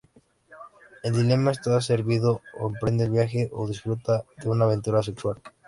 [1.03, 5.39] El dilema está servido: o emprende el viaje o disfruta de una aventura sexual.